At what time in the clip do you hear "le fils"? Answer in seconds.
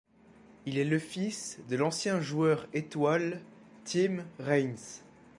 0.83-1.59